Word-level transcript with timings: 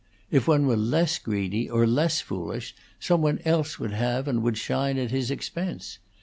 If 0.31 0.47
one 0.47 0.65
were 0.65 0.75
less 0.77 1.19
greedy 1.19 1.69
or 1.69 1.85
less 1.85 2.21
foolish, 2.21 2.73
some 2.99 3.21
one 3.21 3.37
else 3.45 3.77
would 3.77 3.91
have 3.93 4.27
and 4.27 4.41
would 4.41 4.57
shine 4.57 4.97
at 4.97 5.11
his 5.11 5.29
expense. 5.29 5.99